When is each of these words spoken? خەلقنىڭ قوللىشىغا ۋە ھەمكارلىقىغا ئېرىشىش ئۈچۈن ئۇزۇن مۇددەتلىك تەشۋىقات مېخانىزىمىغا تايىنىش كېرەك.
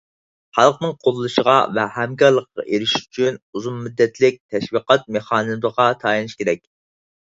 خەلقنىڭ 0.59 0.93
قوللىشىغا 1.07 1.57
ۋە 1.75 1.83
ھەمكارلىقىغا 1.97 2.65
ئېرىشىش 2.77 3.03
ئۈچۈن 3.09 3.37
ئۇزۇن 3.59 3.77
مۇددەتلىك 3.85 4.41
تەشۋىقات 4.55 5.07
مېخانىزىمىغا 5.19 5.87
تايىنىش 6.05 6.39
كېرەك. 6.41 6.65